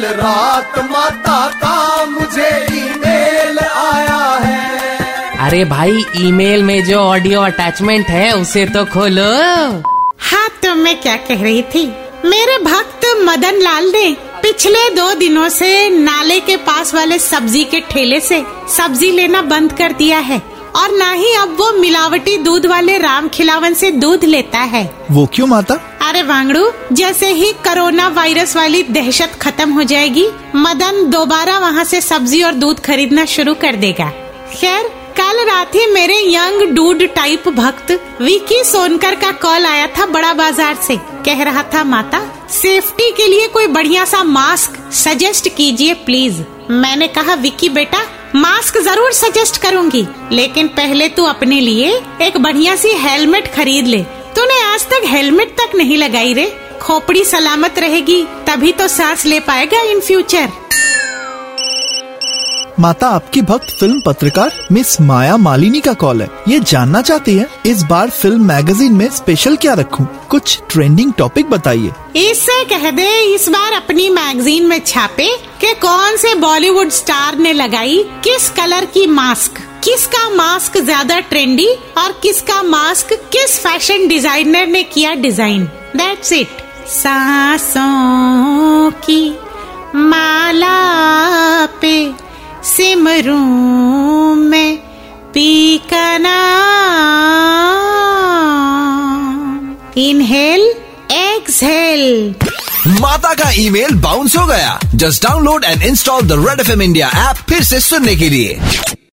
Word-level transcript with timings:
कल 0.00 0.06
रात 0.16 0.78
माता 0.90 1.38
का 1.54 2.04
मुझे 2.04 2.48
ईमेल 2.74 3.58
आया 3.58 4.20
है। 4.44 5.38
अरे 5.38 5.64
भाई 5.64 6.04
ईमेल 6.18 6.62
में 6.62 6.82
जो 6.84 6.98
ऑडियो 6.98 7.40
अटैचमेंट 7.40 8.06
है 8.06 8.30
उसे 8.32 8.64
तो 8.66 8.84
खोलो। 8.84 9.24
हाँ 10.20 10.48
तो 10.62 10.74
मैं 10.74 11.00
क्या 11.00 11.16
कह 11.28 11.42
रही 11.42 11.62
थी? 11.74 11.84
मेरे 12.24 12.56
भक्त 12.64 13.06
मदन 13.24 13.60
लाल 13.62 13.90
ने 13.92 14.06
पिछले 14.42 14.88
दो 14.94 15.12
दिनों 15.14 15.48
से 15.50 15.88
नाले 15.90 16.40
के 16.40 16.56
पास 16.64 16.94
वाले 16.94 17.18
सब्ज़ी 17.18 17.64
के 17.64 17.80
ठेले 17.90 18.20
से 18.20 18.42
सब्ज़ी 18.76 19.10
लेना 19.10 19.42
बंद 19.44 19.72
कर 19.72 19.92
दिया 19.92 20.18
है 20.20 20.42
और 20.76 20.96
ना 20.96 21.10
ही 21.12 21.34
अब 21.34 21.56
वो 21.60 21.70
मिलावटी 21.80 22.36
दूध 22.38 22.66
वाले 22.66 22.98
राम 22.98 23.28
खिलावन 23.28 23.74
से 23.74 23.90
दूध 23.92 24.24
लेता 24.24 24.58
है। 24.58 24.84
वो 25.10 25.28
क्यों 25.34 25.46
माता? 25.46 25.80
अरे 26.10 26.22
वांगड़ू, 26.22 26.62
जैसे 26.92 27.26
ही 27.30 27.50
कोरोना 27.64 28.06
वायरस 28.08 28.54
वाली 28.56 28.82
दहशत 28.84 29.34
खत्म 29.42 29.72
हो 29.72 29.82
जाएगी, 29.82 30.26
मदन 30.56 31.04
दोबारा 31.10 31.58
वहाँ 31.58 31.84
से 31.84 32.00
सब्ज़ी 32.00 32.42
और 32.42 32.54
दूध 32.54 32.80
खरीदना 32.80 33.24
शुरू 33.26 33.54
कर 33.54 33.76
देगा। 33.76 34.08
खैर, 34.54 34.88
कल 35.18 35.44
रात 35.46 35.74
ही 35.74 35.86
मेरे 35.86 36.18
यंग 36.26 36.62
डूड 36.74 37.06
टाइप 37.14 37.48
भक्त 37.50 37.92
विकी 38.20 38.62
सोनकर 38.64 39.14
का 39.14 39.32
कॉल 39.38 39.66
आया 39.66 39.86
था 39.98 40.06
बड़ा 40.08 40.32
बाज़ार 40.34 40.74
से। 40.78 40.96
कह 41.26 41.42
रहा 41.42 41.62
था, 41.74 41.84
माता, 41.84 42.26
सेफ्टी 42.52 43.10
के 43.12 43.26
लिए 43.28 43.48
कोई 43.48 43.66
बढ़िया 43.68 44.04
सा 44.04 44.22
मास्क 44.26 44.82
सजेस्ट 44.96 45.54
कीजिए 45.56 45.94
प्लीज़। 46.06 46.42
मैंने 46.72 47.08
कहा, 47.08 47.34
विकी 47.36 47.68
बेटा, 47.70 48.06
मास्क 48.36 48.78
ज़रूर 48.80 49.12
सजेस्ट 49.14 49.62
करूँगी, 49.62 50.06
लेकिन 50.32 50.68
पहले 50.74 51.08
तू 51.08 51.24
अपने 51.26 51.60
लिए 51.60 52.00
एक 52.22 52.38
बढ़िया 52.38 52.76
सी 52.76 52.96
हेलमेट 52.98 53.54
खरीद 53.54 53.86
ले 53.86 54.04
आज 54.80 54.86
तक 54.88 55.02
हेलमेट 55.06 55.50
तक 55.56 55.74
नहीं 55.76 55.96
लगाई 55.98 56.32
रे। 56.32 56.44
खोपड़ी 56.80 57.24
सलामत 57.24 57.78
रहेगी 57.78 58.22
तभी 58.46 58.70
तो 58.72 58.86
सांस 58.88 59.24
ले 59.26 59.40
पाएगा 59.40 59.80
इन 59.90 60.00
फ्यूचर 60.00 60.52
माता 62.78 63.08
आपकी 63.08 63.42
भक्त 63.42 63.70
फ़िल्म 63.80 64.00
पत्रकार 64.06 64.52
मिस 64.72 65.00
माया 65.00 65.36
मालिनी 65.36 65.80
का 65.80 65.92
कॉल 65.94 66.22
है। 66.22 66.28
ये 66.48 66.60
जानना 66.60 67.02
चाहती 67.02 67.36
है 67.36 67.46
इस 67.66 67.82
बार 67.82 68.10
फ़िल्म 68.10 68.46
मैगजीन 68.48 68.92
में 68.92 69.08
स्पेशल 69.10 69.56
क्या 69.56 69.74
रखूँ? 69.74 70.06
कुछ 70.30 70.58
ट्रेंडिंग 70.70 71.12
टॉपिक 71.18 71.50
बताइए। 71.50 71.92
इससे 72.20 72.64
कह 72.64 72.90
दे 72.90 73.08
इस 73.34 73.48
बार 73.48 73.72
अपनी 73.72 74.08
मैगजीन 74.10 74.66
में 74.66 74.78
छापे 74.86 75.28
कि 75.60 75.74
कौन 75.82 76.16
से 76.16 76.34
बॉलीवुड 76.40 76.88
स्टार 77.00 77.38
ने 77.38 77.52
लगाई 77.52 78.02
किस 78.24 78.48
कलर 78.50 78.84
की 78.94 79.06
मास्क 79.08 79.60
किसका 79.84 80.28
मास्क 80.28 80.76
ज़्यादा 80.78 81.18
ट्रेंडी 81.28 81.66
और 81.98 82.12
किसका 82.22 82.62
मास्क 82.62 83.12
किस 83.32 83.58
फ़ैशन 83.60 84.06
डिज़ाइनर 84.08 84.66
ने 84.66 84.82
किया 84.84 85.14
डिज़ाइन 85.16 85.64
दैट्स 85.96 86.32
इट 86.32 86.48
सांसों 86.88 88.90
की 89.04 89.30
माला 89.94 91.66
पे 91.82 92.12
सिमरू 92.66 93.38
में 94.34 94.78
पी 95.34 95.74
इनहेल 100.00 100.60
एक्सहेल 101.12 102.34
माता 103.00 103.34
का 103.34 103.50
ईमेल 103.58 103.94
बाउंस 104.00 104.36
हो 104.36 104.46
गया। 104.46 104.78
Just 104.94 105.22
download 105.22 105.64
and 105.64 105.82
install 105.82 106.22
the 106.22 106.44
red 106.48 106.60
FM 106.60 106.70
India 106.70 106.82
India 106.82 107.08
app 107.28 107.36
फिर 107.48 107.62
से 107.64 107.80
सुनने 107.80 108.16
के 108.16 108.28
लिए। 108.28 108.60